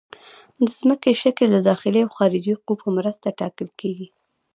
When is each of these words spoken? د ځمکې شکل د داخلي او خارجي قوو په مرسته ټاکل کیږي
د 0.61 0.67
ځمکې 0.79 1.11
شکل 1.23 1.47
د 1.53 1.57
داخلي 1.69 1.99
او 2.05 2.11
خارجي 2.17 2.53
قوو 2.65 2.79
په 2.83 2.87
مرسته 2.97 3.27
ټاکل 3.39 3.69
کیږي 3.79 4.07